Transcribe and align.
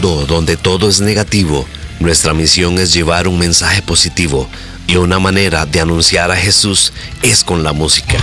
donde 0.00 0.56
todo 0.56 0.88
es 0.88 1.00
negativo, 1.00 1.66
nuestra 1.98 2.32
misión 2.32 2.78
es 2.78 2.92
llevar 2.92 3.28
un 3.28 3.38
mensaje 3.38 3.82
positivo 3.82 4.48
y 4.86 4.96
una 4.96 5.18
manera 5.18 5.66
de 5.66 5.80
anunciar 5.80 6.30
a 6.30 6.36
Jesús 6.36 6.92
es 7.22 7.44
con 7.44 7.62
la 7.62 7.72
música. 7.72 8.16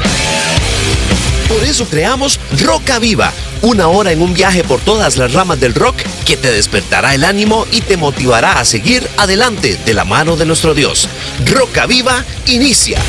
Por 1.47 1.63
eso 1.63 1.85
creamos 1.85 2.39
Roca 2.63 2.99
Viva, 2.99 3.31
una 3.61 3.87
hora 3.87 4.11
en 4.11 4.21
un 4.21 4.33
viaje 4.33 4.63
por 4.63 4.79
todas 4.81 5.17
las 5.17 5.33
ramas 5.33 5.59
del 5.59 5.75
rock 5.75 5.97
que 6.25 6.35
te 6.35 6.51
despertará 6.51 7.13
el 7.13 7.23
ánimo 7.23 7.67
y 7.71 7.81
te 7.81 7.95
motivará 7.95 8.59
a 8.59 8.65
seguir 8.65 9.07
adelante 9.17 9.79
de 9.85 9.93
la 9.93 10.03
mano 10.03 10.35
de 10.35 10.45
nuestro 10.45 10.73
Dios. 10.73 11.07
Roca 11.45 11.85
Viva 11.85 12.25
inicia. 12.47 12.99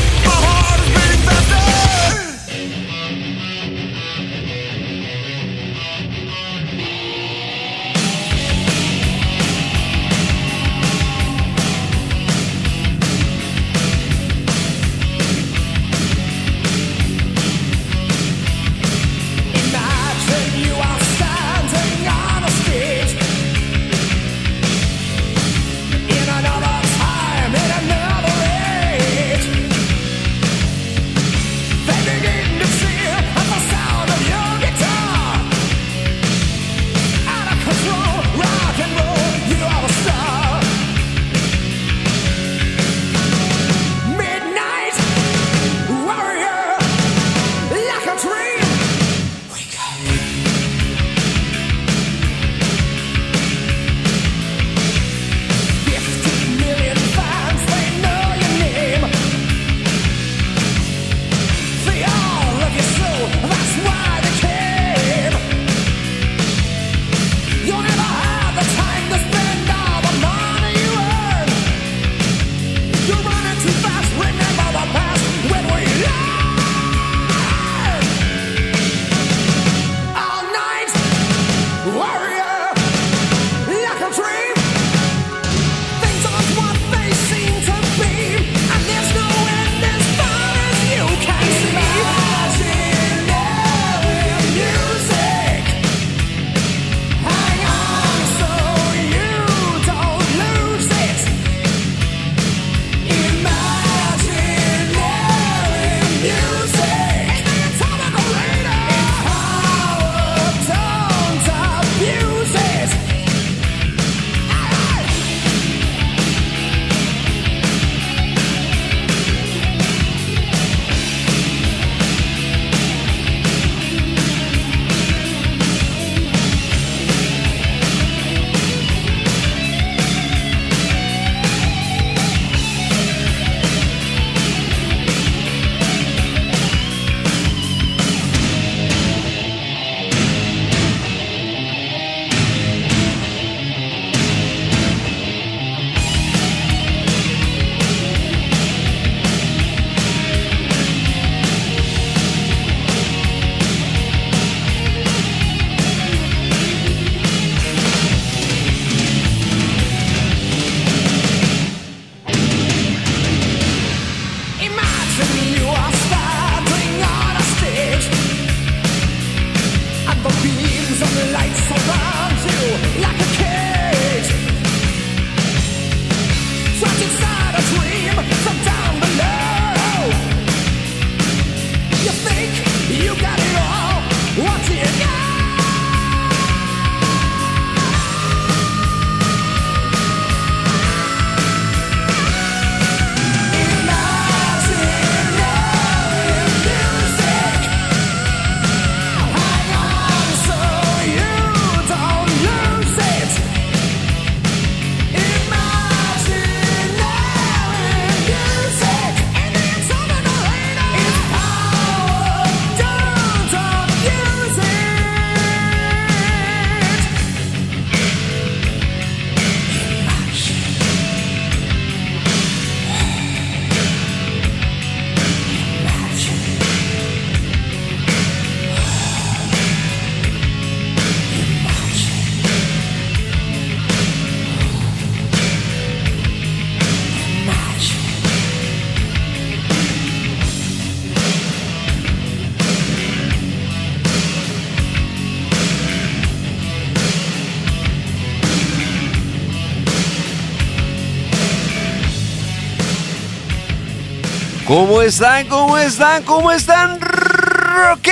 Están? 255.08 255.48
¿Cómo 255.48 255.76
están? 255.78 256.22
¿Cómo 256.24 256.52
están, 256.52 257.00
rockeros? 257.00 258.04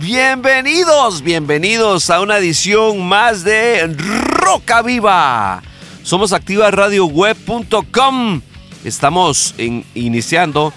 Bienvenidos, 0.00 1.22
bienvenidos 1.22 2.10
a 2.10 2.20
una 2.20 2.38
edición 2.38 3.06
más 3.06 3.44
de 3.44 3.86
Roca 4.34 4.82
Viva. 4.82 5.62
Somos 6.02 6.32
activaradioweb.com. 6.32 8.40
Estamos 8.84 9.54
iniciando 9.94 10.72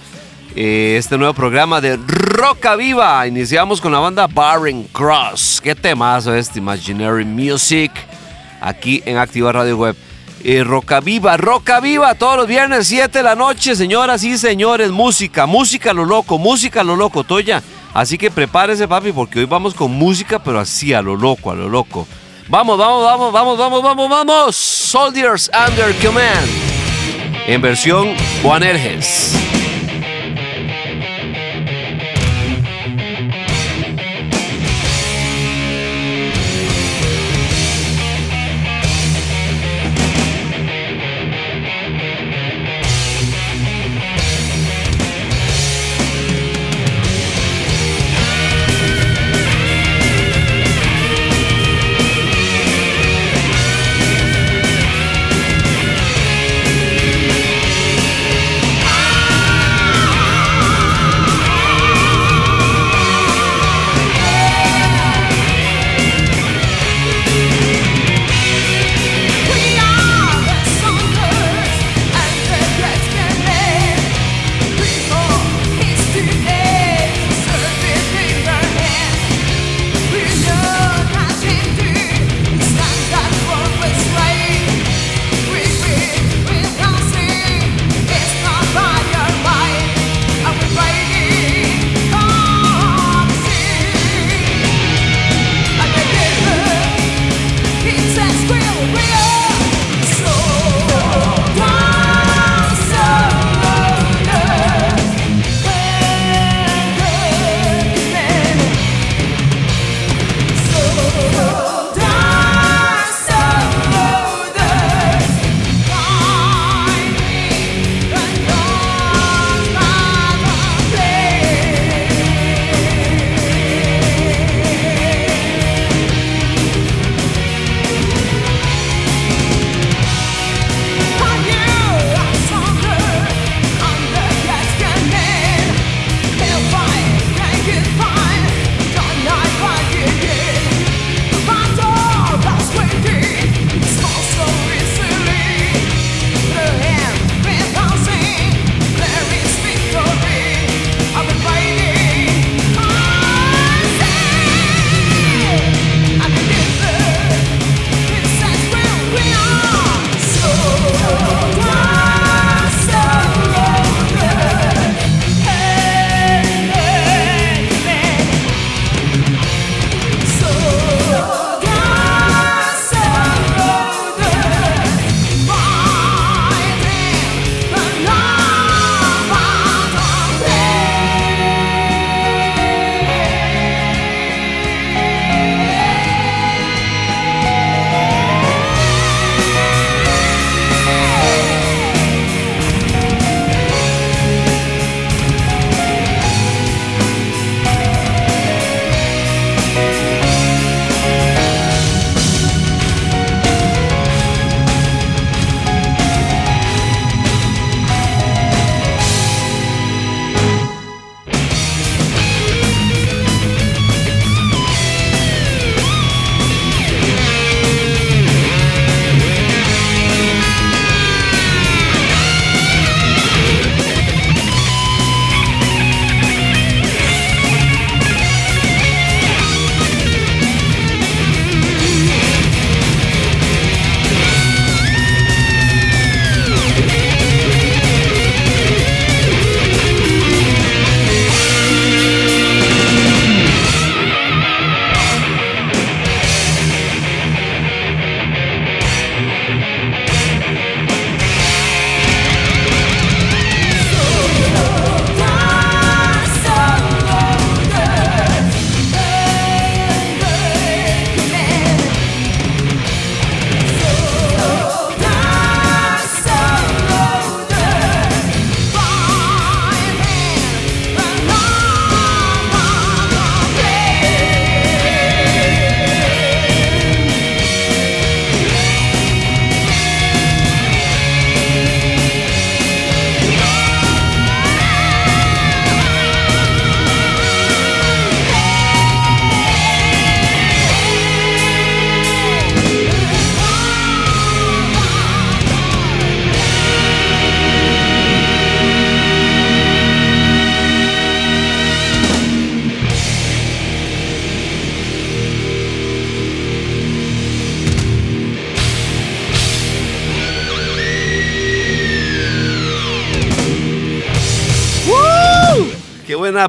eh, 0.56 0.98
este 1.00 1.18
nuevo 1.18 1.34
programa 1.34 1.82
de 1.82 1.98
Roca 1.98 2.76
Viva. 2.76 3.26
Iniciamos 3.26 3.82
con 3.82 3.94
la 3.94 3.98
banda 3.98 4.28
Barren 4.28 4.84
Cross. 4.94 5.60
Qué 5.64 5.74
temazo 5.74 6.36
este 6.36 6.60
Imaginary 6.60 7.26
Music. 7.26 7.92
aquí 8.62 9.02
en 9.08 9.18
Activa 9.18 9.52
Radio 9.52 9.76
Web. 9.76 9.96
Eh, 10.46 10.62
Roca 10.62 11.00
Viva, 11.00 11.38
Roca 11.38 11.80
Viva, 11.80 12.16
todos 12.16 12.36
los 12.36 12.48
viernes 12.48 12.88
7 12.88 13.20
de 13.20 13.24
la 13.24 13.34
noche, 13.34 13.78
señoras 13.78 14.26
y 14.26 14.38
señores, 14.38 14.92
música, 14.92 15.46
música 15.46 15.94
lo 15.94 16.04
loco, 16.04 16.38
música 16.38 16.84
lo 16.84 16.98
loco, 16.98 17.24
Toya. 17.24 17.64
Así 17.94 18.18
que 18.18 18.30
prepárese, 18.30 18.86
papi, 18.86 19.14
porque 19.14 19.40
hoy 19.40 19.46
vamos 19.46 19.74
con 19.74 19.92
música, 19.92 20.44
pero 20.44 20.60
así 20.60 20.94
a 20.94 21.02
lo 21.02 21.16
loco, 21.16 21.50
a 21.50 21.56
lo 21.56 21.70
loco. 21.70 22.06
Vamos, 22.50 22.78
vamos, 22.78 23.04
vamos, 23.06 23.32
vamos, 23.32 23.58
vamos, 23.58 23.84
vamos, 23.84 24.10
vamos. 24.10 24.56
Soldiers 24.58 25.50
Under 25.70 25.96
Command. 26.06 26.50
En 27.48 27.62
versión 27.62 28.14
Juan 28.42 28.64
Erges. 28.64 29.63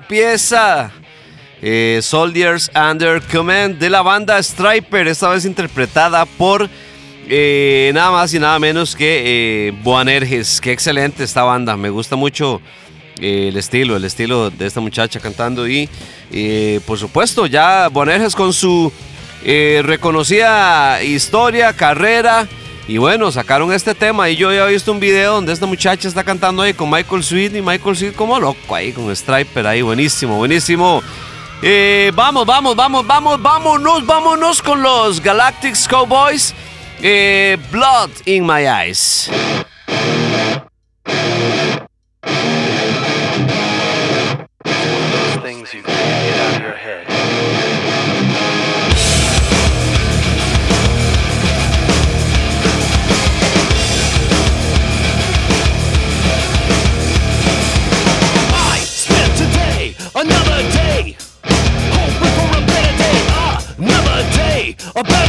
Pieza. 0.09 0.91
Eh, 1.63 2.01
Soldiers 2.03 2.71
Under 2.75 3.23
Command 3.23 3.79
de 3.79 3.89
la 3.89 4.03
banda 4.03 4.43
Striper, 4.43 5.09
esta 5.09 5.31
vez 5.31 5.45
interpretada 5.45 6.27
por 6.27 6.69
eh, 7.27 7.91
nada 7.95 8.11
más 8.11 8.35
y 8.35 8.39
nada 8.39 8.59
menos 8.59 8.95
que 8.95 9.69
eh, 9.69 9.73
Boanerges. 9.83 10.61
Qué 10.61 10.73
excelente 10.73 11.25
esta 11.25 11.43
banda, 11.43 11.77
me 11.77 11.89
gusta 11.89 12.17
mucho 12.17 12.61
eh, 13.19 13.49
el 13.49 13.57
estilo, 13.57 13.97
el 13.97 14.05
estilo 14.05 14.51
de 14.51 14.67
esta 14.67 14.81
muchacha 14.81 15.21
cantando 15.21 15.67
y 15.67 15.89
por 16.87 16.99
supuesto 16.99 17.47
ya 17.47 17.89
Boanerges 17.89 18.35
con 18.35 18.53
su 18.53 18.93
reconocida 19.43 21.03
historia, 21.03 21.73
carrera. 21.73 22.47
Y 22.87 22.99
bueno, 22.99 23.33
sacaron 23.33 23.73
este 23.73 23.95
tema 23.95 24.29
y 24.29 24.37
yo 24.37 24.49
había 24.49 24.67
visto 24.67 24.93
un 24.93 25.01
video 25.01 25.35
donde 25.35 25.53
esta 25.53 25.65
muchacha 25.65 26.07
está 26.07 26.23
cantando 26.23 26.63
ahí 26.63 26.75
con 26.75 26.91
Michael 26.91 27.25
Sweet 27.25 27.57
y 27.57 27.63
Michael 27.63 27.97
Sweet 27.97 28.15
como 28.15 28.39
loco 28.39 28.75
ahí 28.75 28.93
con 28.93 29.15
Striper 29.15 29.67
ahí, 29.67 29.81
buenísimo, 29.81 30.37
buenísimo. 30.37 31.03
Eh, 31.63 32.13
vamos, 32.15 32.45
vamos, 32.45 32.77
vamos, 32.77 33.07
vamos, 33.07 33.41
vámonos, 33.41 34.05
vámonos 34.05 34.61
con 34.61 34.83
los 34.83 35.21
Galactic 35.23 35.75
Cowboys. 35.89 36.55
Eh, 37.01 37.57
Blood 37.71 38.11
in 38.27 38.47
My 38.47 38.67
Eyes. 38.67 39.31
A 64.97 65.24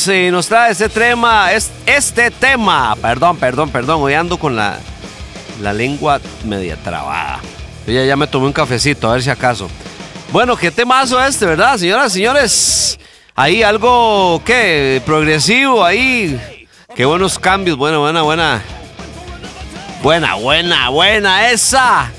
Cowboys 0.00 0.08
eh, 0.08 0.30
nos 0.30 0.46
trae 0.46 0.72
este 0.72 0.88
tema, 0.88 1.52
es- 1.52 1.70
este 1.86 2.30
tema, 2.30 2.96
perdón, 3.00 3.36
perdón, 3.36 3.70
perdón, 3.70 4.00
hoy 4.02 4.14
ando 4.14 4.38
con 4.38 4.56
la, 4.56 4.78
la 5.60 5.72
lengua 5.72 6.20
media 6.44 6.76
trabada. 6.76 7.40
Ya, 7.86 8.04
ya 8.04 8.16
me 8.16 8.26
tomé 8.26 8.46
un 8.46 8.52
cafecito, 8.52 9.08
a 9.08 9.14
ver 9.14 9.22
si 9.22 9.30
acaso. 9.30 9.68
Bueno, 10.32 10.56
qué 10.56 10.70
temazo 10.70 11.22
este, 11.22 11.44
¿verdad, 11.46 11.76
señoras 11.76 12.12
y 12.12 12.14
señores? 12.18 12.98
Ahí 13.34 13.62
algo, 13.62 14.40
¿qué? 14.44 15.02
Progresivo, 15.04 15.84
ahí. 15.84 16.66
Qué 16.94 17.04
buenos 17.04 17.38
cambios, 17.38 17.76
buena, 17.76 17.98
buena, 17.98 18.22
buena. 18.22 18.62
Buena, 20.02 20.34
buena, 20.36 20.88
buena 20.90 21.50
esa. 21.50 22.10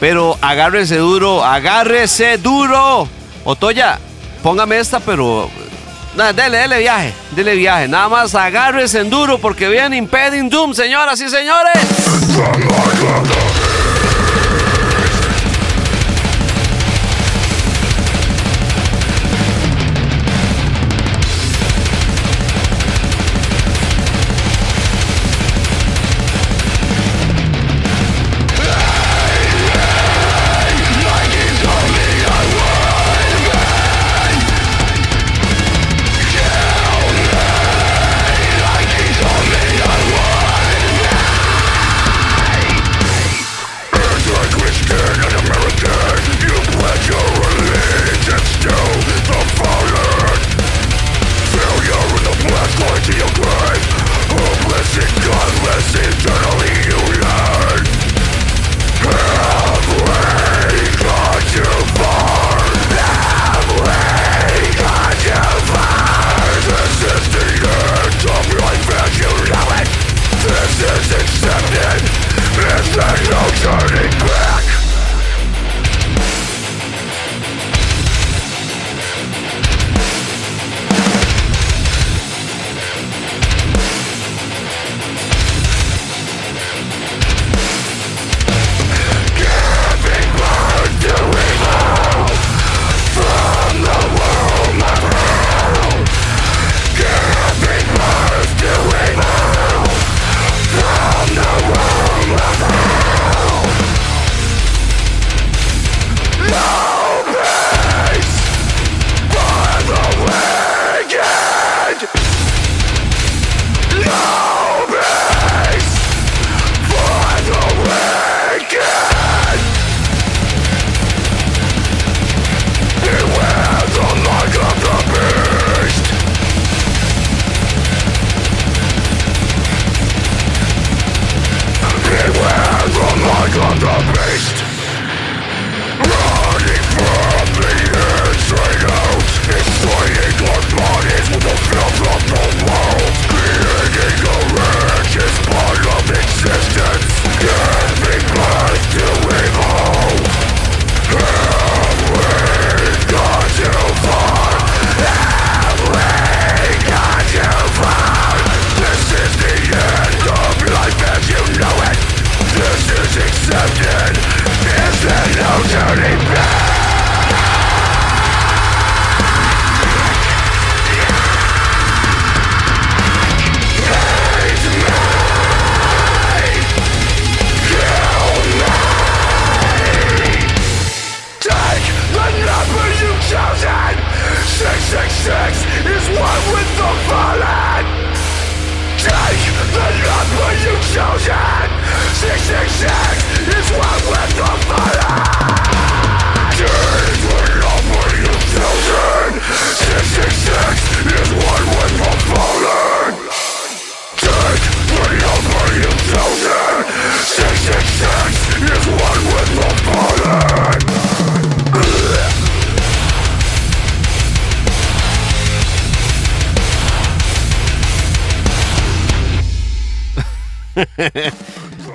Pero 0.00 0.36
agárrese 0.40 0.96
duro, 0.98 1.44
agárrese 1.44 2.38
duro. 2.38 3.08
Otoya, 3.44 3.98
póngame 4.42 4.78
esta, 4.78 5.00
pero. 5.00 5.50
Nah, 6.16 6.32
dele, 6.32 6.58
dele 6.58 6.78
viaje, 6.78 7.12
dele 7.32 7.56
viaje. 7.56 7.88
Nada 7.88 8.08
más 8.08 8.34
agárrese 8.36 9.00
en 9.00 9.10
duro 9.10 9.38
porque 9.38 9.68
viene 9.68 9.96
Impeding 9.96 10.48
Doom, 10.48 10.72
señoras 10.72 11.20
y 11.20 11.28
señores. 11.28 11.74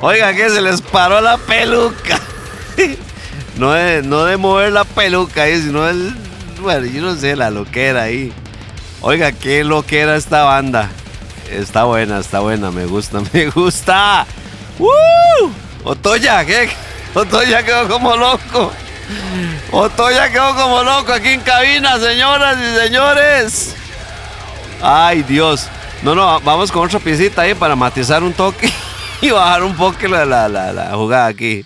Oiga, 0.02 0.34
que 0.34 0.50
se 0.50 0.62
les 0.62 0.82
paró 0.82 1.22
la 1.22 1.38
peluca. 1.38 2.20
No 3.58 3.74
de, 3.74 4.02
no 4.04 4.24
de 4.24 4.38
mover 4.38 4.72
la 4.72 4.86
peluca 4.86 5.42
ahí, 5.42 5.62
sino 5.62 5.86
el. 5.86 6.16
Bueno, 6.62 6.86
yo 6.86 7.02
no 7.02 7.14
sé, 7.18 7.36
la 7.36 7.50
loquera 7.50 8.04
ahí. 8.04 8.32
Oiga, 9.02 9.34
qué 9.34 9.66
loquera 9.66 10.16
esta 10.16 10.46
banda. 10.46 10.90
Está 11.52 11.84
buena, 11.84 12.20
está 12.20 12.40
buena, 12.40 12.72
me 12.72 12.86
gusta, 12.86 13.20
me 13.34 13.50
gusta. 13.50 14.26
¡Uh! 14.78 15.50
Otoya, 15.84 16.46
¿qué? 16.46 16.70
Otoya 17.14 17.62
quedó 17.64 17.90
como 17.90 18.16
loco. 18.16 18.72
Otoya 19.72 20.32
quedó 20.32 20.56
como 20.56 20.82
loco 20.82 21.12
aquí 21.12 21.30
en 21.30 21.42
cabina, 21.42 22.00
señoras 22.00 22.58
y 22.58 22.80
señores. 22.80 23.76
Ay, 24.82 25.22
Dios. 25.24 25.68
No, 26.02 26.16
no, 26.16 26.40
vamos 26.42 26.72
con 26.72 26.86
otra 26.86 27.00
piecita 27.00 27.42
ahí 27.42 27.56
para 27.56 27.76
matizar 27.76 28.24
un 28.24 28.32
toque 28.32 28.72
y 29.22 29.30
bajar 29.32 29.64
un 29.64 29.76
poco 29.76 30.08
la, 30.08 30.26
la, 30.26 30.48
la, 30.48 30.72
la 30.72 30.92
jugada 30.96 31.28
aquí. 31.28 31.64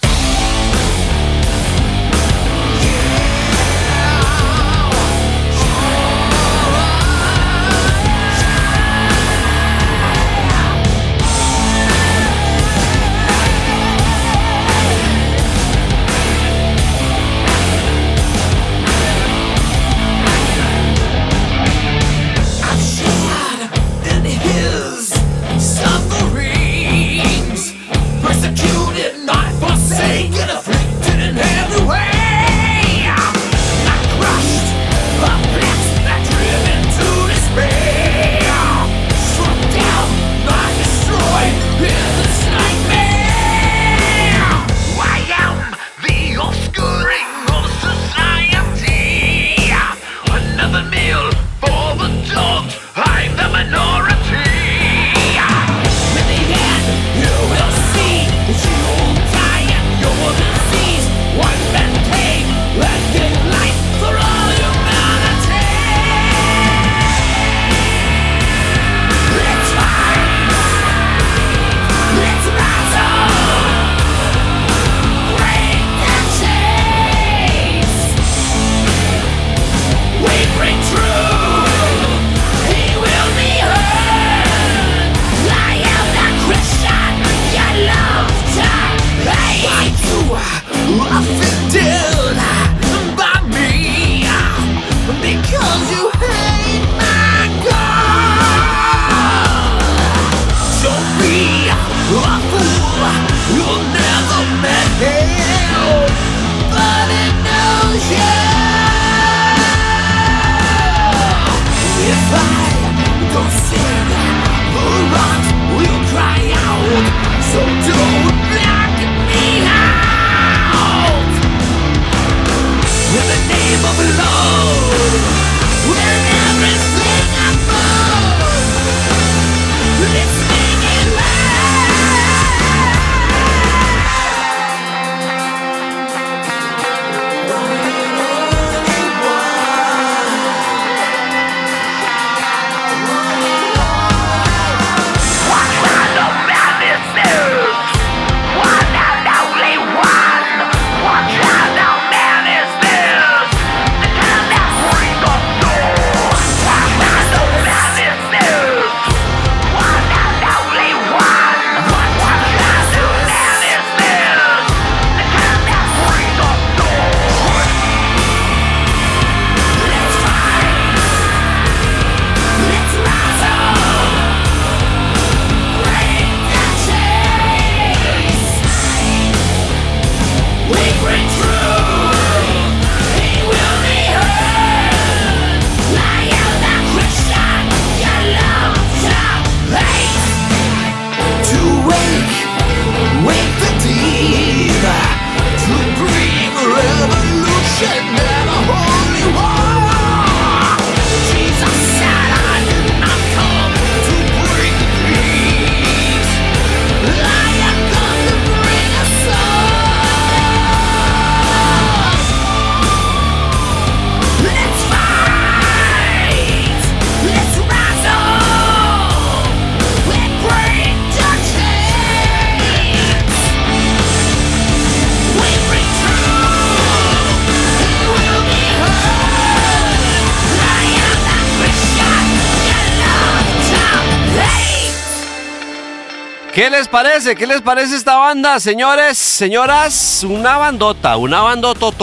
¿Qué 236.53 236.69
les 236.69 236.87
parece? 236.87 237.35
¿Qué 237.35 237.47
les 237.47 237.63
parece 237.63 237.95
esta 237.95 238.15
banda, 238.17 238.59
señores, 238.59 239.17
señoras? 239.17 240.23
Una 240.23 240.57
bandota, 240.57 241.17
una 241.17 241.41
bandota. 241.41 241.97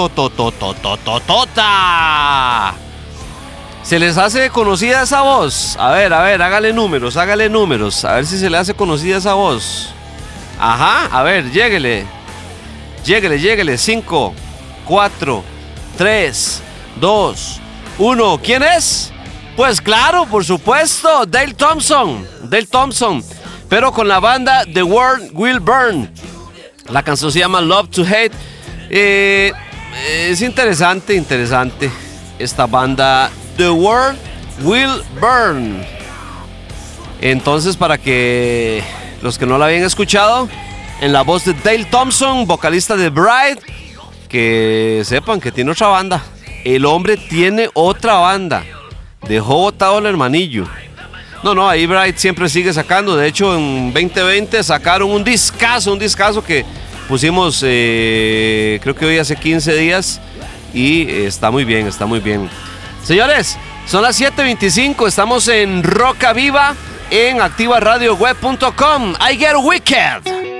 ¿Se 3.84 4.00
les 4.00 4.18
hace 4.18 4.50
conocida 4.50 5.02
esa 5.02 5.20
voz? 5.20 5.76
A 5.78 5.92
ver, 5.92 6.12
a 6.12 6.22
ver, 6.22 6.42
hágale 6.42 6.72
números, 6.72 7.16
hágale 7.16 7.48
números. 7.48 8.04
A 8.04 8.14
ver 8.14 8.26
si 8.26 8.38
se 8.38 8.50
le 8.50 8.56
hace 8.56 8.74
conocida 8.74 9.18
esa 9.18 9.34
voz. 9.34 9.90
Ajá, 10.58 11.06
a 11.16 11.22
ver, 11.22 11.48
lléguele. 11.52 12.04
Lléguele, 13.04 13.38
lléguele. 13.38 13.78
5, 13.78 14.34
4, 14.84 15.44
3, 15.96 16.62
2, 16.96 17.60
1. 17.98 18.40
¿Quién 18.42 18.64
es? 18.64 19.12
Pues 19.54 19.80
claro, 19.80 20.26
por 20.26 20.44
supuesto, 20.44 21.24
Dale 21.24 21.54
Thompson. 21.54 22.26
Dale 22.42 22.66
Thompson 22.66 23.22
pero 23.70 23.92
con 23.92 24.08
la 24.08 24.18
banda 24.18 24.64
The 24.70 24.82
World 24.82 25.30
Will 25.32 25.60
Burn. 25.60 26.10
La 26.90 27.02
canción 27.04 27.30
se 27.30 27.38
llama 27.38 27.60
Love 27.60 27.88
to 27.90 28.02
Hate. 28.02 28.32
Eh, 28.90 29.52
es 30.28 30.42
interesante, 30.42 31.14
interesante 31.14 31.90
esta 32.38 32.66
banda 32.66 33.30
The 33.56 33.70
World 33.70 34.18
Will 34.62 35.02
Burn. 35.20 35.82
Entonces, 37.20 37.76
para 37.76 37.96
que 37.96 38.82
los 39.22 39.38
que 39.38 39.46
no 39.46 39.56
la 39.56 39.66
habían 39.66 39.84
escuchado, 39.84 40.48
en 41.00 41.12
la 41.12 41.22
voz 41.22 41.44
de 41.44 41.54
Dale 41.54 41.84
Thompson, 41.84 42.46
vocalista 42.46 42.96
de 42.96 43.08
Bride, 43.08 43.60
que 44.28 45.02
sepan 45.04 45.40
que 45.40 45.52
tiene 45.52 45.70
otra 45.70 45.86
banda. 45.86 46.22
El 46.64 46.84
hombre 46.86 47.16
tiene 47.16 47.70
otra 47.74 48.14
banda. 48.14 48.64
Dejó 49.28 49.58
botado 49.58 50.00
el 50.00 50.06
hermanillo. 50.06 50.66
No, 51.42 51.54
no, 51.54 51.68
ahí 51.68 51.86
Bright 51.86 52.16
siempre 52.16 52.48
sigue 52.48 52.72
sacando. 52.72 53.16
De 53.16 53.26
hecho, 53.26 53.56
en 53.56 53.92
2020 53.92 54.62
sacaron 54.62 55.10
un 55.10 55.24
discazo, 55.24 55.92
un 55.92 55.98
discazo 55.98 56.44
que 56.44 56.64
pusimos, 57.08 57.62
eh, 57.66 58.78
creo 58.82 58.94
que 58.94 59.06
hoy 59.06 59.18
hace 59.18 59.36
15 59.36 59.74
días. 59.74 60.20
Y 60.74 61.10
está 61.10 61.50
muy 61.50 61.64
bien, 61.64 61.86
está 61.86 62.06
muy 62.06 62.20
bien. 62.20 62.48
Señores, 63.02 63.56
son 63.86 64.02
las 64.02 64.16
7:25. 64.20 65.06
Estamos 65.08 65.48
en 65.48 65.82
Roca 65.82 66.32
Viva 66.32 66.74
en 67.10 67.40
activaradioweb.com. 67.40 69.14
I 69.20 69.36
get 69.36 69.56
wicked. 69.56 70.59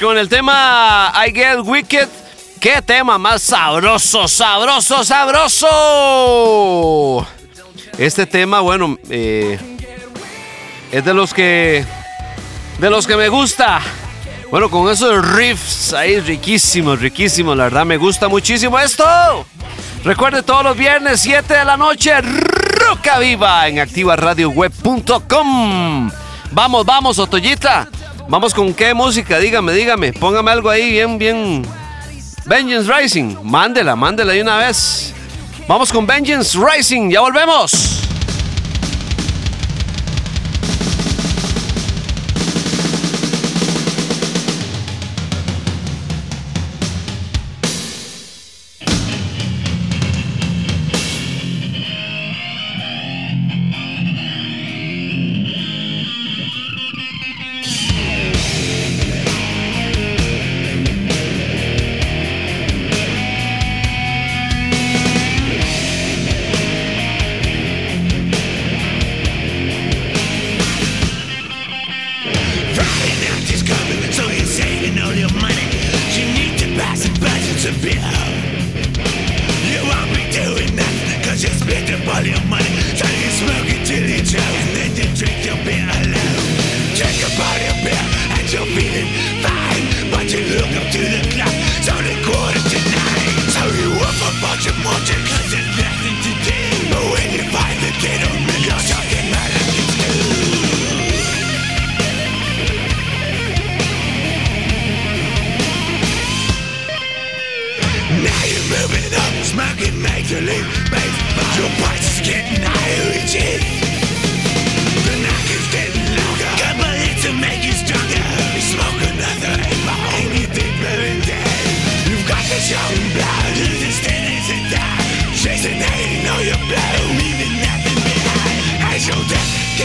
Con 0.00 0.18
el 0.18 0.28
tema 0.28 1.12
I 1.24 1.30
Get 1.32 1.60
Wicked. 1.62 2.08
¡Qué 2.58 2.82
tema 2.82 3.18
más 3.18 3.40
sabroso, 3.40 4.26
sabroso, 4.26 5.04
sabroso! 5.04 5.68
Este 7.96 8.26
tema, 8.26 8.58
bueno, 8.58 8.98
eh, 9.08 9.60
es 10.90 11.04
de 11.04 11.14
los 11.14 11.32
que 11.32 11.84
de 12.78 12.90
los 12.90 13.06
que 13.06 13.14
me 13.14 13.28
gusta. 13.28 13.80
Bueno, 14.50 14.68
con 14.68 14.90
esos 14.90 15.24
riffs 15.36 15.92
ahí 15.92 16.18
riquísimos, 16.18 16.98
riquísimos, 16.98 17.56
la 17.56 17.62
verdad 17.64 17.86
me 17.86 17.96
gusta 17.96 18.26
muchísimo 18.26 18.76
esto. 18.76 19.46
Recuerde 20.02 20.42
todos 20.42 20.64
los 20.64 20.76
viernes 20.76 21.20
7 21.20 21.54
de 21.54 21.64
la 21.64 21.76
noche 21.76 22.20
Roca 22.20 23.20
Viva 23.20 23.68
en 23.68 23.78
activaradioweb.com. 23.78 26.10
Vamos, 26.50 26.84
vamos, 26.84 27.20
Otoyita. 27.20 27.86
Vamos 28.30 28.54
con 28.54 28.72
qué 28.72 28.94
música, 28.94 29.40
dígame, 29.40 29.72
dígame. 29.72 30.12
Póngame 30.12 30.52
algo 30.52 30.70
ahí 30.70 30.92
bien, 30.92 31.18
bien. 31.18 31.66
Vengeance 32.44 32.88
Rising. 32.88 33.34
Mándela, 33.42 33.96
mándela 33.96 34.32
de 34.32 34.40
una 34.40 34.56
vez. 34.56 35.12
Vamos 35.66 35.92
con 35.92 36.06
Vengeance 36.06 36.56
Rising. 36.56 37.10
Ya 37.10 37.22
volvemos. 37.22 38.09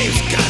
waves 0.05 0.44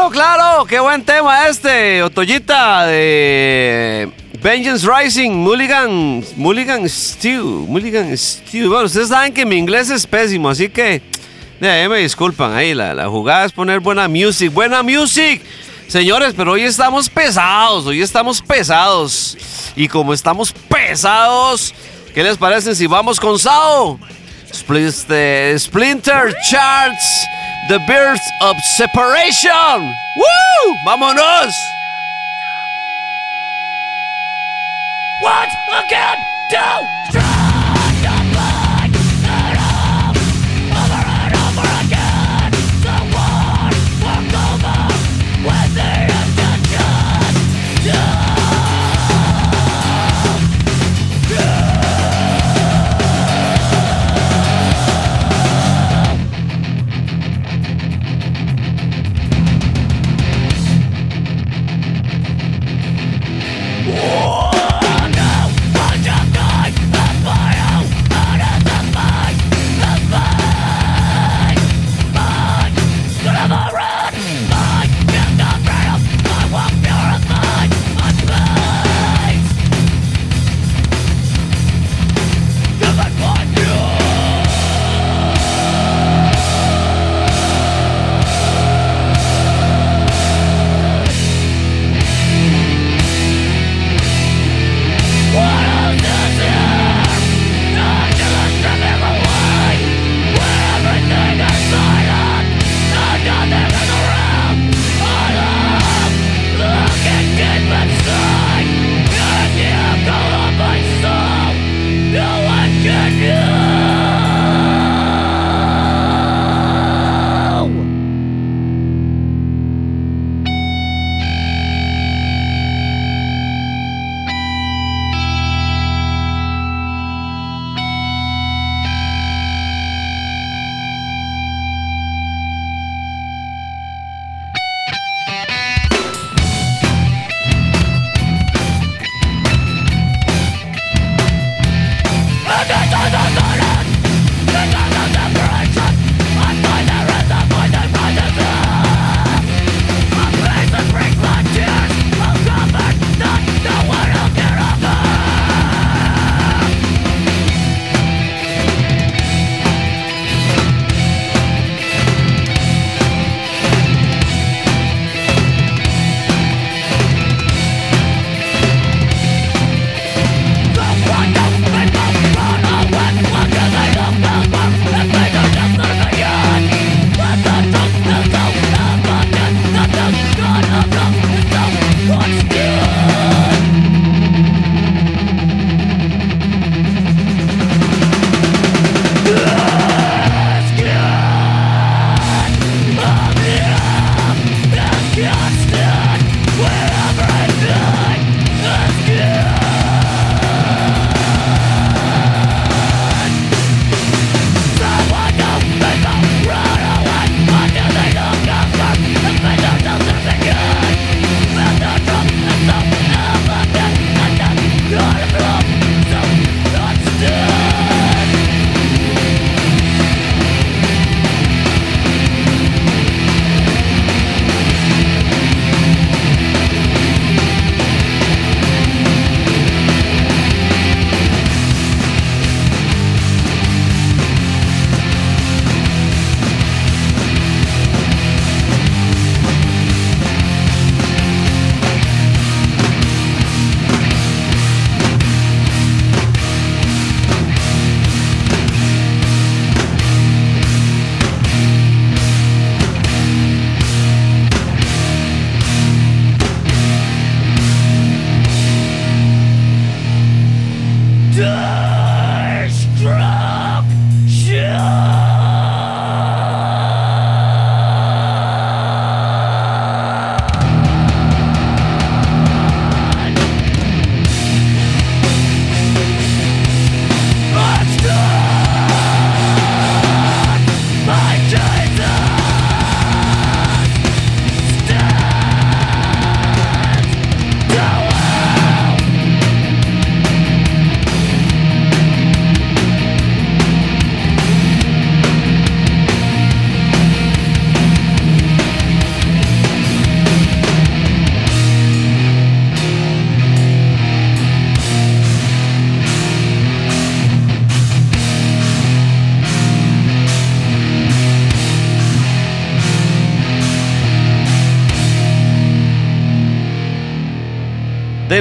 Claro, 0.00 0.12
claro, 0.12 0.64
qué 0.64 0.80
buen 0.80 1.04
tema 1.04 1.46
este, 1.46 2.02
Otoyita 2.02 2.86
de 2.86 4.10
Vengeance 4.40 4.88
Rising, 4.90 5.30
Mulligan, 5.30 6.24
Mulligan 6.36 6.88
Stew, 6.88 7.66
Mulligan 7.68 8.16
Stew. 8.16 8.70
Bueno, 8.70 8.86
ustedes 8.86 9.08
saben 9.08 9.34
que 9.34 9.44
mi 9.44 9.56
inglés 9.56 9.90
es 9.90 10.06
pésimo, 10.06 10.48
así 10.48 10.70
que 10.70 11.02
me 11.60 11.98
disculpan 11.98 12.54
ahí, 12.54 12.72
la, 12.72 13.06
jugada 13.08 13.44
es 13.44 13.52
poner 13.52 13.80
buena 13.80 14.08
music, 14.08 14.50
buena 14.50 14.82
music. 14.82 15.42
Señores, 15.86 16.32
pero 16.34 16.52
hoy 16.52 16.62
estamos 16.62 17.10
pesados, 17.10 17.84
hoy 17.84 18.00
estamos 18.00 18.40
pesados. 18.40 19.36
Y 19.76 19.86
como 19.86 20.14
estamos 20.14 20.50
pesados, 20.50 21.74
¿qué 22.14 22.24
les 22.24 22.38
parece 22.38 22.74
si 22.74 22.86
vamos 22.86 23.20
con 23.20 23.38
Sao? 23.38 24.00
Este, 24.50 25.58
Splinter 25.58 26.34
Charts. 26.48 27.29
The 27.70 27.78
Birth 27.78 28.32
of 28.40 28.60
Separation. 28.60 29.94
¡Woo! 30.16 30.76
¡Vámonos! 30.84 31.54
What 35.22 35.48
again? 35.84 36.18
Do? 36.50 36.99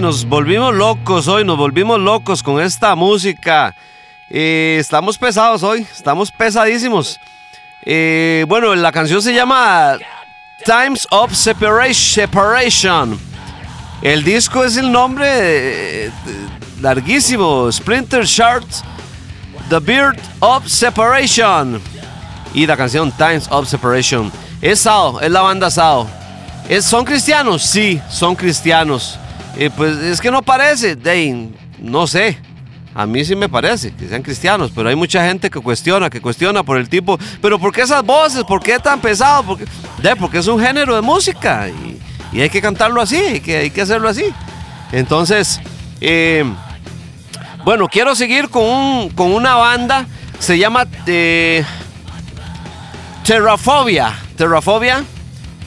Nos 0.10 0.26
volvimos 0.26 0.74
locos 0.74 1.28
hoy, 1.28 1.46
nos 1.46 1.56
volvimos 1.56 2.00
locos 2.00 2.42
con 2.42 2.60
esta 2.60 2.96
música. 2.96 3.76
Eh, 4.28 4.78
estamos 4.80 5.20
pesados 5.20 5.62
hoy, 5.62 5.86
estamos 5.96 6.32
pesadísimos. 6.32 7.20
Eh, 7.86 8.44
bueno, 8.48 8.74
la 8.74 8.92
canción 8.92 9.22
se 9.22 9.36
llama 9.36 10.00
Times 10.66 11.08
of 11.12 11.32
Separation. 11.36 13.20
El 14.02 14.24
disco 14.24 14.66
es 14.66 14.78
el 14.78 14.92
nombre 14.92 16.12
larguísimo, 16.82 17.72
Splinter 17.72 18.26
Shards, 18.26 18.84
The 19.70 19.78
Beard 19.78 20.20
of 20.40 20.68
Separation. 20.68 21.80
Y 22.56 22.66
la 22.66 22.76
canción 22.76 23.12
Times 23.12 23.48
of 23.52 23.70
Separation. 23.70 24.32
Es 24.60 24.80
Sao, 24.80 25.22
es 25.22 25.30
la 25.30 25.42
banda 25.42 25.70
Sao. 25.70 26.10
¿Es, 26.68 26.84
¿Son 26.84 27.06
cristianos? 27.06 27.62
Sí, 27.62 28.02
son 28.10 28.36
cristianos. 28.36 29.20
Eh, 29.62 29.70
pues 29.76 29.98
es 29.98 30.22
que 30.22 30.32
no 30.32 30.42
parece, 30.42 30.96
Dane, 30.96 31.50
no 31.80 32.08
sé. 32.08 32.38
A 32.96 33.06
mí 33.06 33.26
sí 33.26 33.36
me 33.36 33.50
parece 33.50 33.94
que 33.94 34.08
sean 34.08 34.22
cristianos, 34.22 34.72
pero 34.74 34.88
hay 34.88 34.96
mucha 34.96 35.28
gente 35.28 35.50
que 35.50 35.60
cuestiona, 35.60 36.10
que 36.10 36.22
cuestiona 36.22 36.64
por 36.64 36.78
el 36.78 36.88
tipo. 36.88 37.20
Pero 37.42 37.60
¿por 37.60 37.74
qué 37.74 37.82
esas 37.82 38.02
voces? 38.06 38.46
¿Por 38.46 38.64
qué 38.64 38.80
tan 38.80 39.02
pesado? 39.02 39.44
Porque, 39.44 39.66
porque 40.18 40.38
es 40.38 40.48
un 40.48 40.62
género 40.62 40.96
de 40.96 41.02
música 41.02 41.68
y, 41.68 42.40
hay 42.40 42.50
que 42.50 42.62
cantarlo 42.62 43.02
así, 43.02 43.18
hay 43.18 43.42
que, 43.42 43.58
hay 43.58 43.70
que 43.70 43.82
hacerlo 43.82 44.08
así. 44.08 44.24
Entonces, 44.94 45.60
eh, 46.00 46.46
bueno, 47.66 47.90
quiero 47.90 48.16
seguir 48.16 48.48
con, 48.48 49.10
con 49.10 49.34
una 49.34 49.56
banda, 49.56 50.08
se 50.40 50.58
llama 50.58 50.88
eh, 51.06 51.66
Terrafobia. 53.26 54.18
Terrafobia 54.38 55.04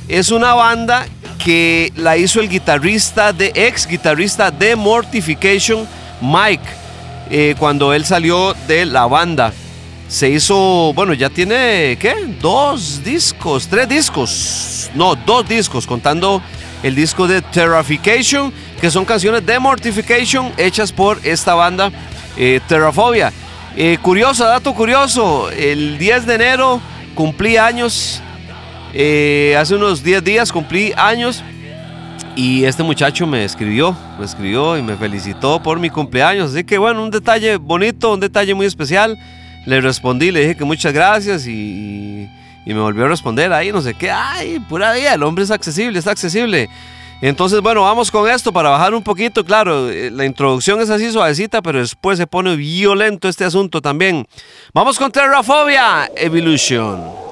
es 0.08 0.30
una 0.30 0.54
banda 0.54 1.04
que 1.44 1.92
la 1.96 2.16
hizo 2.16 2.40
el 2.40 2.48
guitarrista 2.48 3.32
de 3.32 3.52
ex 3.54 3.86
guitarrista 3.86 4.50
de 4.50 4.76
Mortification, 4.76 5.86
Mike, 6.20 6.62
eh, 7.30 7.54
cuando 7.58 7.92
él 7.92 8.04
salió 8.04 8.54
de 8.68 8.86
la 8.86 9.06
banda. 9.06 9.52
Se 10.08 10.28
hizo, 10.28 10.92
bueno, 10.94 11.14
ya 11.14 11.30
tiene, 11.30 11.96
¿qué? 11.98 12.14
Dos 12.40 13.02
discos, 13.02 13.66
tres 13.66 13.88
discos. 13.88 14.90
No, 14.94 15.14
dos 15.14 15.48
discos, 15.48 15.86
contando 15.86 16.42
el 16.82 16.94
disco 16.94 17.26
de 17.26 17.40
Terrafication, 17.42 18.52
que 18.80 18.90
son 18.90 19.04
canciones 19.04 19.44
de 19.44 19.58
Mortification 19.58 20.52
hechas 20.56 20.92
por 20.92 21.18
esta 21.24 21.54
banda, 21.54 21.90
eh, 22.36 22.60
Terrafobia. 22.68 23.32
Eh, 23.76 23.98
curioso, 24.02 24.44
dato 24.44 24.74
curioso, 24.74 25.50
el 25.50 25.98
10 25.98 26.26
de 26.26 26.34
enero 26.34 26.80
cumplí 27.14 27.56
años 27.56 28.20
eh, 28.94 29.56
hace 29.58 29.74
unos 29.74 30.02
10 30.02 30.22
días 30.22 30.52
cumplí 30.52 30.92
años 30.96 31.42
y 32.34 32.64
este 32.64 32.82
muchacho 32.82 33.26
me 33.26 33.44
escribió, 33.44 33.96
me 34.18 34.24
escribió 34.24 34.76
y 34.78 34.82
me 34.82 34.96
felicitó 34.96 35.62
por 35.62 35.78
mi 35.78 35.90
cumpleaños. 35.90 36.52
Así 36.52 36.64
que 36.64 36.78
bueno, 36.78 37.02
un 37.02 37.10
detalle 37.10 37.56
bonito, 37.56 38.12
un 38.12 38.20
detalle 38.20 38.54
muy 38.54 38.66
especial. 38.66 39.18
Le 39.66 39.80
respondí, 39.80 40.30
le 40.30 40.40
dije 40.40 40.56
que 40.56 40.64
muchas 40.64 40.92
gracias 40.92 41.46
y, 41.46 42.28
me 42.64 42.80
volvió 42.80 43.04
a 43.04 43.08
responder 43.08 43.52
ahí, 43.52 43.70
no 43.70 43.82
sé 43.82 43.94
qué. 43.94 44.10
Ay, 44.10 44.58
pura 44.60 44.92
vida, 44.92 45.14
el 45.14 45.22
hombre 45.22 45.44
es 45.44 45.50
accesible, 45.50 45.98
está 45.98 46.10
accesible. 46.12 46.68
Entonces, 47.20 47.60
bueno, 47.60 47.82
vamos 47.82 48.10
con 48.10 48.28
esto 48.28 48.52
para 48.52 48.70
bajar 48.70 48.94
un 48.94 49.02
poquito. 49.02 49.44
Claro, 49.44 49.90
eh, 49.90 50.10
la 50.10 50.24
introducción 50.24 50.80
es 50.80 50.90
así 50.90 51.12
suavecita, 51.12 51.62
pero 51.62 51.78
después 51.78 52.18
se 52.18 52.26
pone 52.26 52.56
violento 52.56 53.28
este 53.28 53.44
asunto 53.44 53.80
también. 53.80 54.26
Vamos 54.74 54.98
con 54.98 55.12
Terrafobia 55.12 56.10
Evolution. 56.16 57.31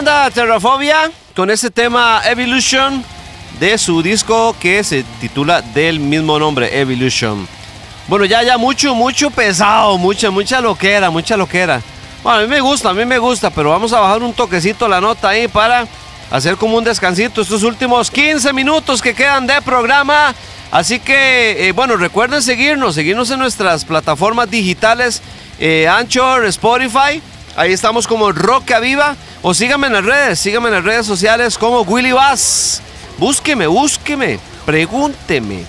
Banda 0.00 0.30
Terrafobia 0.30 1.10
con 1.36 1.50
ese 1.50 1.70
tema 1.70 2.22
Evolution 2.24 3.04
de 3.58 3.76
su 3.76 4.02
disco 4.02 4.56
que 4.58 4.82
se 4.82 5.02
titula 5.20 5.60
del 5.60 6.00
mismo 6.00 6.38
nombre, 6.38 6.80
Evolution. 6.80 7.46
Bueno, 8.08 8.24
ya, 8.24 8.42
ya 8.42 8.56
mucho, 8.56 8.94
mucho 8.94 9.30
pesado, 9.30 9.98
mucha, 9.98 10.30
mucha 10.30 10.58
loquera, 10.62 11.10
mucha 11.10 11.36
loquera. 11.36 11.82
Bueno, 12.22 12.38
a 12.38 12.42
mí 12.42 12.48
me 12.48 12.60
gusta, 12.60 12.88
a 12.88 12.94
mí 12.94 13.04
me 13.04 13.18
gusta, 13.18 13.50
pero 13.50 13.68
vamos 13.68 13.92
a 13.92 14.00
bajar 14.00 14.22
un 14.22 14.32
toquecito 14.32 14.88
la 14.88 15.02
nota 15.02 15.28
ahí 15.28 15.48
para 15.48 15.86
hacer 16.30 16.56
como 16.56 16.78
un 16.78 16.84
descansito 16.84 17.42
estos 17.42 17.62
últimos 17.62 18.10
15 18.10 18.54
minutos 18.54 19.02
que 19.02 19.12
quedan 19.12 19.46
de 19.46 19.60
programa. 19.60 20.34
Así 20.70 20.98
que, 20.98 21.68
eh, 21.68 21.72
bueno, 21.72 21.96
recuerden 21.96 22.40
seguirnos, 22.40 22.94
seguirnos 22.94 23.30
en 23.30 23.38
nuestras 23.38 23.84
plataformas 23.84 24.50
digitales, 24.50 25.20
eh, 25.58 25.86
Anchor, 25.86 26.46
Spotify. 26.46 27.20
Ahí 27.54 27.74
estamos 27.74 28.06
como 28.06 28.32
Roca 28.32 28.80
Viva. 28.80 29.14
O 29.42 29.54
síganme 29.54 29.86
en 29.86 29.94
las 29.94 30.04
redes, 30.04 30.38
síganme 30.38 30.68
en 30.68 30.74
las 30.74 30.84
redes 30.84 31.06
sociales 31.06 31.56
como 31.56 31.80
Willy 31.80 32.12
Bass. 32.12 32.82
Búsqueme, 33.16 33.66
búsqueme, 33.66 34.38
pregúnteme, 34.66 35.64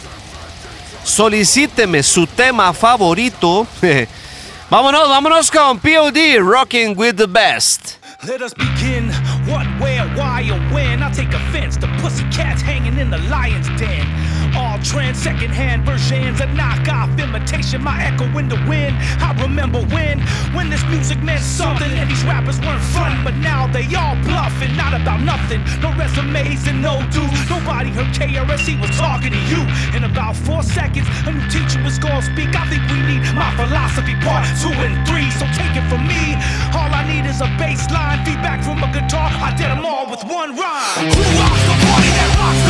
solicíteme 1.04 2.04
su 2.04 2.28
tema 2.28 2.74
favorito. 2.74 3.66
vámonos, 4.70 5.08
vámonos 5.08 5.50
con 5.50 5.80
POD, 5.80 6.40
Rocking 6.42 6.98
with 6.98 7.16
the 7.16 7.28
Best. 7.28 7.98
Let 8.28 8.42
us 8.42 8.54
begin. 8.54 9.10
What, 9.48 9.66
where, 9.80 10.06
why, 10.16 10.48
or 10.52 10.60
when? 10.74 11.02
I 11.02 11.10
take 11.12 11.34
offense 11.34 11.76
to 11.78 11.88
pussycats 12.02 12.62
hanging 12.62 13.00
in 13.00 13.10
the 13.10 13.18
lion's 13.30 13.68
den. 13.80 14.06
All 14.56 14.78
trends, 14.80 15.20
secondhand 15.20 15.86
versions, 15.86 16.42
a 16.42 16.48
knockoff 16.48 17.12
imitation, 17.18 17.84
my 17.84 18.04
echo 18.04 18.26
in 18.38 18.50
the 18.50 18.60
wind. 18.68 18.96
I 19.24 19.32
remember 19.42 19.80
when, 19.96 20.20
when 20.54 20.70
this 20.70 20.84
music 20.92 21.24
meant 21.24 21.42
something 21.42 21.90
and 21.92 22.10
these 22.10 22.24
rappers 22.24 22.60
weren't 22.60 22.84
fun, 22.92 23.24
but 23.24 23.36
now 23.36 23.68
they 23.68 23.88
all 23.96 24.16
bluffing, 24.28 24.76
not 24.76 24.94
about 24.94 25.22
nothing. 25.22 25.64
No 25.80 25.94
resumes 25.96 26.68
and 26.68 26.82
no 26.82 27.00
dues. 27.12 27.50
Nobody 27.50 27.90
heard 27.92 28.12
KRS, 28.14 28.68
he 28.68 28.76
was 28.76 28.92
talking 28.98 29.32
to 29.32 29.42
you. 29.48 29.62
In 29.96 30.04
about 30.04 30.36
four 30.36 30.64
seconds, 30.64 31.08
a 31.26 31.32
new 31.32 31.48
teacher 31.50 31.82
was 31.84 31.98
gonna 31.98 32.22
speak. 32.22 32.52
I 32.56 32.68
think 32.68 32.84
we 32.92 33.00
need 33.08 33.24
my 33.34 33.50
philosophy 33.56 34.16
part 34.20 34.46
two 34.60 34.74
and 34.84 34.96
three, 35.08 35.32
so 35.32 35.46
take 35.56 35.76
it 35.80 35.86
from 35.88 36.04
me. 36.08 36.36
All 36.76 36.92
I 36.92 37.08
need 37.08 37.28
is 37.28 37.40
a 37.42 37.50
bass 37.58 37.90
line, 37.92 38.24
feedback 38.26 38.64
from 38.64 38.84
a 38.84 38.90
guitar. 38.92 39.32
I 39.32 39.56
did 39.56 39.72
them 39.72 39.86
all 39.86 40.10
with 40.10 40.24
one 40.26 40.56
rhyme. 40.60 41.08
Who 41.08 41.24
rocks 41.40 41.64
the 41.70 41.78
party 41.88 42.12
that 42.20 42.30
rocks 42.36 42.61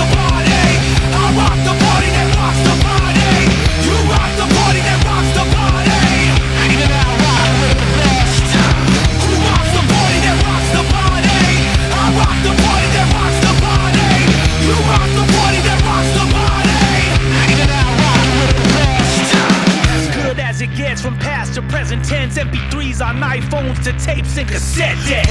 said 24.71 24.97
that. 25.09 25.30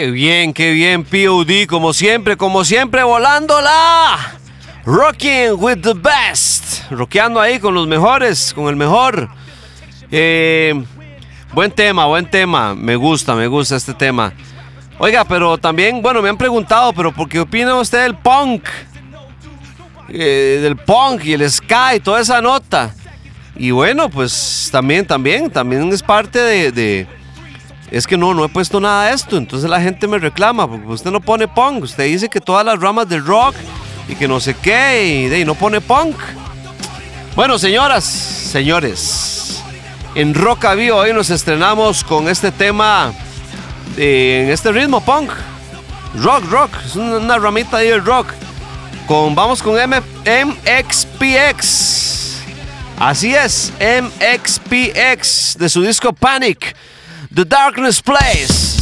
Qué 0.00 0.10
bien, 0.10 0.54
qué 0.54 0.72
bien, 0.72 1.04
POD, 1.04 1.66
como 1.68 1.92
siempre, 1.92 2.34
como 2.34 2.64
siempre, 2.64 3.02
volándola. 3.02 4.16
Rocking 4.86 5.56
with 5.58 5.82
the 5.82 5.92
best. 5.92 6.90
Rockeando 6.90 7.38
ahí 7.38 7.58
con 7.58 7.74
los 7.74 7.86
mejores, 7.86 8.54
con 8.54 8.68
el 8.68 8.76
mejor. 8.76 9.28
Eh, 10.10 10.72
buen 11.52 11.70
tema, 11.70 12.06
buen 12.06 12.24
tema. 12.30 12.74
Me 12.74 12.96
gusta, 12.96 13.34
me 13.34 13.46
gusta 13.46 13.76
este 13.76 13.92
tema. 13.92 14.32
Oiga, 14.96 15.22
pero 15.26 15.58
también, 15.58 16.00
bueno, 16.00 16.22
me 16.22 16.30
han 16.30 16.38
preguntado, 16.38 16.94
pero 16.94 17.12
¿por 17.12 17.28
qué 17.28 17.38
opina 17.40 17.74
usted 17.74 18.04
del 18.04 18.14
punk? 18.14 18.64
Eh, 20.08 20.60
del 20.62 20.76
punk 20.76 21.26
y 21.26 21.34
el 21.34 21.50
ska 21.50 21.94
y 21.96 22.00
toda 22.00 22.22
esa 22.22 22.40
nota. 22.40 22.94
Y 23.54 23.70
bueno, 23.70 24.08
pues 24.08 24.70
también, 24.72 25.04
también, 25.04 25.50
también 25.50 25.92
es 25.92 26.02
parte 26.02 26.38
de- 26.38 27.06
es 27.90 28.06
que 28.06 28.16
no, 28.16 28.34
no 28.34 28.44
he 28.44 28.48
puesto 28.48 28.80
nada 28.80 29.06
de 29.06 29.14
esto. 29.14 29.36
Entonces 29.36 29.68
la 29.68 29.80
gente 29.80 30.06
me 30.06 30.18
reclama, 30.18 30.68
porque 30.68 30.86
usted 30.86 31.10
no 31.10 31.20
pone 31.20 31.48
punk. 31.48 31.84
Usted 31.84 32.04
dice 32.04 32.28
que 32.28 32.40
todas 32.40 32.64
las 32.64 32.78
ramas 32.80 33.08
del 33.08 33.24
rock 33.24 33.54
y 34.08 34.14
que 34.14 34.26
no 34.28 34.40
sé 34.40 34.54
qué, 34.54 35.30
y, 35.38 35.44
no 35.44 35.54
pone 35.54 35.80
punk. 35.80 36.16
Bueno, 37.36 37.58
señoras, 37.58 38.04
señores, 38.04 39.62
en 40.14 40.34
Rock 40.34 40.64
a 40.64 40.74
Vivo 40.74 40.96
hoy 40.96 41.12
nos 41.12 41.30
estrenamos 41.30 42.02
con 42.02 42.28
este 42.28 42.50
tema, 42.50 43.12
eh, 43.96 44.42
en 44.44 44.50
este 44.50 44.72
ritmo 44.72 45.00
punk. 45.04 45.30
Rock, 46.16 46.44
rock, 46.50 46.70
es 46.84 46.96
una, 46.96 47.18
una 47.18 47.38
ramita 47.38 47.76
ahí 47.76 47.88
del 47.88 48.04
rock. 48.04 48.26
Con, 49.06 49.34
vamos 49.36 49.62
con 49.62 49.78
M- 49.78 50.02
MXPX. 50.44 52.10
Así 52.98 53.34
es, 53.34 53.72
MXPX 53.80 55.56
de 55.58 55.68
su 55.68 55.82
disco 55.82 56.12
Panic, 56.12 56.74
The 57.32 57.44
Darkness 57.44 58.00
Plays. 58.00 58.79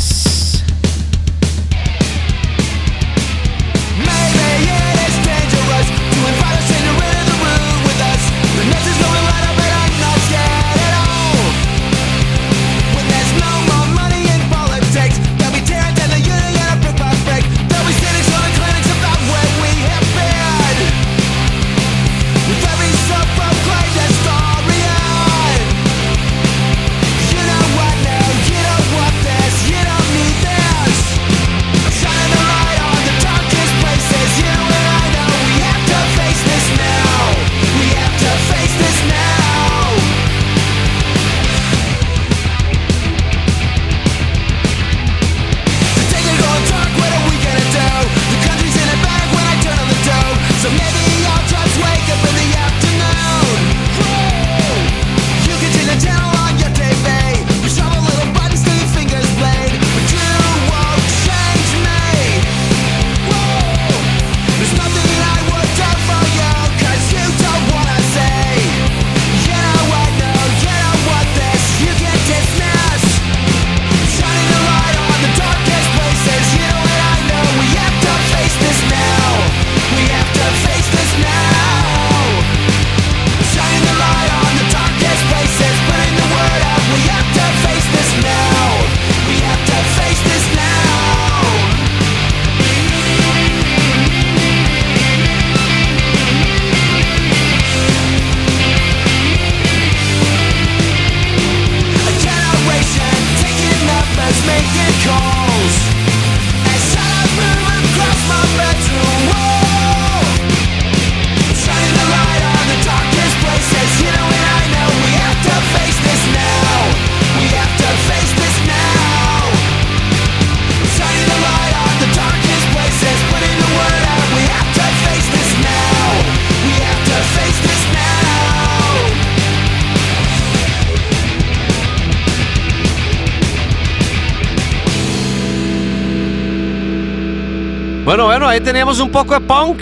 Ahí 138.59 138.65
teníamos 138.65 138.99
un 138.99 139.11
poco 139.13 139.35
de 139.35 139.41
punk. 139.41 139.79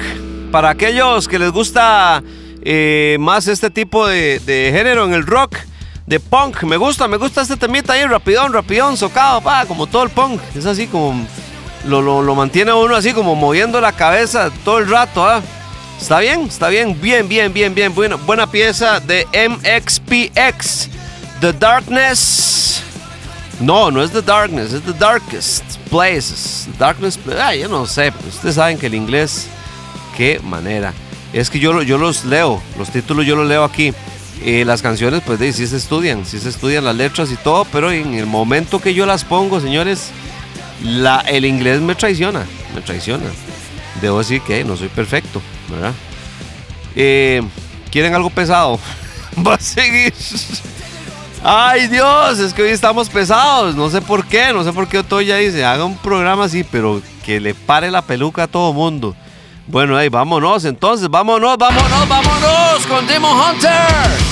Para 0.53 0.71
aquellos 0.71 1.27
que 1.29 1.39
les 1.39 1.51
gusta 1.51 2.23
eh, 2.63 3.17
más 3.19 3.49
este 3.49 3.71
tipo 3.71 4.07
de, 4.07 4.41
género 4.47 5.07
en 5.07 5.15
el 5.15 5.27
rock, 5.27 5.57
de 6.07 6.21
punk. 6.21 6.63
Me 6.65 6.77
gusta, 6.77 7.09
me 7.09 7.17
gusta 7.17 7.43
este 7.43 7.57
temita 7.57 7.95
ahí, 7.95 8.05
rapidón, 8.05 8.53
rapidón, 8.53 8.97
socado, 8.97 9.41
pa, 9.41 9.65
como 9.65 9.87
todo 9.87 10.03
el 10.03 10.11
punk. 10.11 10.41
Es 10.55 10.67
así 10.67 10.87
como 10.87 11.27
lo, 11.87 12.03
lo, 12.03 12.35
mantiene 12.35 12.73
uno 12.73 12.95
así 12.95 13.13
como 13.13 13.35
moviendo 13.35 13.81
la 13.81 13.93
cabeza 13.93 14.51
todo 14.65 14.79
el 14.79 14.89
rato, 14.89 15.27
¿ah? 15.27 15.41
Está 15.99 16.19
bien, 16.19 16.43
está 16.43 16.69
bien, 16.69 17.01
bien, 17.01 17.27
bien, 17.29 17.53
bien, 17.53 17.75
bien. 17.75 17.95
Buena, 17.95 18.17
buena 18.17 18.47
pieza 18.47 19.01
de 19.01 19.27
MXPX. 19.49 20.91
The 21.41 21.53
Darkness. 21.55 22.83
No, 23.59 23.91
no 23.91 24.03
es 24.03 24.13
The 24.13 24.21
Darkness, 24.21 24.75
es 24.75 24.83
The 24.83 24.93
Darkest 24.93 25.66
Places. 25.97 26.69
Darkness, 26.79 27.19
ah, 27.41 27.55
yo 27.55 27.69
no 27.69 27.87
sé, 27.87 28.13
ustedes 28.29 28.57
saben 28.57 28.77
que 28.77 28.87
el 28.87 28.95
inglés, 28.95 29.49
qué 30.15 30.41
manera. 30.45 30.93
Es 31.33 31.49
que 31.49 31.59
yo, 31.59 31.81
yo 31.83 31.97
los 31.97 32.27
leo, 32.27 32.63
los 32.79 32.91
títulos 32.91 33.25
yo 33.25 33.35
los 33.35 33.49
leo 33.49 33.65
aquí. 33.65 33.95
Eh, 34.45 34.67
las 34.67 34.83
canciones, 34.83 35.23
pues 35.25 35.41
sí 35.57 35.67
se 35.67 35.77
estudian, 35.77 36.27
sí 36.27 36.39
se 36.39 36.51
estudian 36.51 36.85
las 36.85 36.95
letras 36.95 37.33
y 37.33 37.37
todo, 37.37 37.65
pero 37.73 37.91
en 37.91 38.13
el 38.13 38.27
momento 38.27 38.79
que 38.79 38.93
yo 38.93 39.07
las 39.07 39.25
pongo, 39.25 39.59
señores, 39.59 40.11
el 41.29 41.45
inglés 41.47 41.81
me 41.81 41.95
traiciona, 41.95 42.45
me 42.75 42.83
traiciona. 42.83 43.25
Debo 44.03 44.19
decir 44.19 44.43
que 44.43 44.63
no 44.65 44.77
soy 44.77 44.89
perfecto, 44.89 45.41
¿verdad? 45.71 45.95
Eh, 46.95 47.43
¿Quieren 47.91 48.15
algo 48.15 48.29
pesado? 48.29 48.79
Va 49.47 49.55
a 49.55 49.61
seguir. 49.61 50.13
Ay 51.49 51.87
Dios, 51.87 52.41
es 52.41 52.53
que 52.53 52.63
hoy 52.63 52.71
estamos 52.71 53.09
pesados, 53.09 53.77
no 53.77 53.89
sé 53.89 54.01
por 54.01 54.27
qué, 54.27 54.53
no 54.53 54.65
sé 54.65 54.73
por 54.73 54.89
qué 54.89 54.99
Otoya 54.99 55.37
dice, 55.37 55.65
haga 55.65 55.85
un 55.85 55.97
programa 55.97 56.47
así, 56.47 56.65
pero 56.65 57.01
que 57.25 57.39
le 57.39 57.55
pare 57.55 57.89
la 57.93 58.03
peluca 58.03 58.43
a 58.43 58.47
todo 58.49 58.73
mundo. 58.73 59.15
Bueno, 59.69 59.97
ahí 59.97 60.09
vámonos 60.09 60.65
entonces, 60.65 61.09
vámonos, 61.09 61.57
vámonos, 61.57 62.09
vámonos 62.09 62.87
con 62.89 63.07
Demon 63.07 63.31
Hunter. 63.39 64.26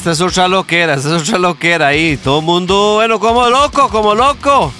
Esta 0.00 0.12
es 0.12 0.20
otra 0.22 0.48
loquera, 0.48 0.94
esta 0.94 1.14
es 1.14 1.28
otra 1.28 1.38
loquera 1.38 1.88
ahí. 1.88 2.16
Todo 2.16 2.38
el 2.38 2.46
mundo, 2.46 2.94
bueno, 2.94 3.20
como 3.20 3.50
loco, 3.50 3.90
como 3.90 4.14
loco. 4.14 4.72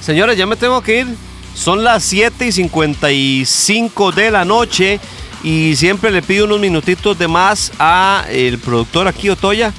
Señores, 0.00 0.38
ya 0.38 0.46
me 0.46 0.54
tengo 0.54 0.80
que 0.80 1.00
ir. 1.00 1.08
Son 1.56 1.82
las 1.82 2.04
7 2.04 2.46
y 2.46 2.52
55 2.52 4.12
de 4.12 4.30
la 4.30 4.44
noche. 4.44 5.00
Y 5.42 5.74
siempre 5.74 6.12
le 6.12 6.22
pido 6.22 6.44
unos 6.44 6.60
minutitos 6.60 7.18
de 7.18 7.26
más 7.26 7.72
a 7.80 8.24
el 8.30 8.60
productor 8.60 9.08
aquí, 9.08 9.28
Otoya. 9.28 9.72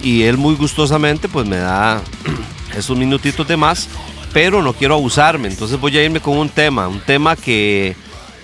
Y 0.00 0.22
él 0.22 0.36
muy 0.36 0.54
gustosamente 0.54 1.28
pues 1.28 1.48
me 1.48 1.56
da 1.56 2.00
esos 2.76 2.96
minutitos 2.96 3.48
de 3.48 3.56
más. 3.56 3.88
Pero 4.32 4.62
no 4.62 4.74
quiero 4.74 4.94
abusarme. 4.94 5.48
Entonces 5.48 5.80
voy 5.80 5.98
a 5.98 6.04
irme 6.04 6.20
con 6.20 6.38
un 6.38 6.48
tema. 6.48 6.86
Un 6.86 7.00
tema 7.00 7.34
que 7.34 7.96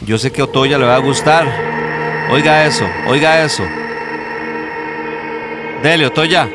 yo 0.04 0.18
sé 0.18 0.32
que 0.32 0.40
a 0.40 0.46
Otoya 0.46 0.78
le 0.78 0.84
va 0.86 0.96
a 0.96 0.98
gustar. 0.98 1.46
Oiga 2.28 2.66
eso, 2.66 2.84
oiga 3.06 3.44
eso. 3.44 3.62
Dele, 5.86 6.06
Otoya. 6.06 6.48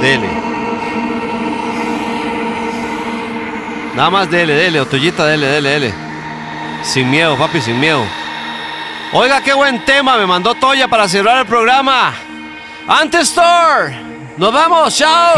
Dele. 0.00 0.28
Nada 3.96 4.10
más 4.10 4.30
dele, 4.30 4.54
dele, 4.54 4.80
Otoyita, 4.80 5.26
dele, 5.26 5.48
dele, 5.48 5.70
dele. 5.70 5.94
Sin 6.84 7.10
miedo, 7.10 7.36
papi, 7.36 7.60
sin 7.60 7.80
miedo. 7.80 8.04
Oiga, 9.12 9.40
qué 9.40 9.52
buen 9.54 9.84
tema 9.84 10.16
me 10.18 10.26
mandó 10.26 10.54
Toya 10.54 10.86
para 10.86 11.08
cerrar 11.08 11.38
el 11.38 11.46
programa. 11.46 12.14
Antes 12.86 13.22
Store. 13.22 13.92
Nos 14.36 14.52
vemos, 14.52 14.96
chao. 14.96 15.34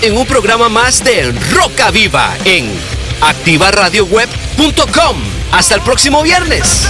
En 0.00 0.16
un 0.16 0.24
programa 0.26 0.70
más 0.70 1.04
de 1.04 1.30
Roca 1.52 1.90
Viva 1.90 2.34
en 2.46 2.66
activaradioweb.com. 3.20 5.16
Hasta 5.52 5.74
el 5.74 5.82
próximo 5.82 6.22
viernes. 6.22 6.88